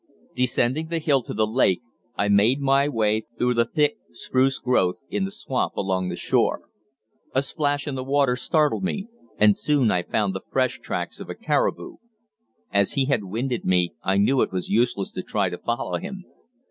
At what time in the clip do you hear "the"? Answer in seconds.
0.87-0.97, 1.31-1.45, 3.53-3.65, 5.25-5.31, 6.09-6.15, 7.93-8.03, 10.33-10.41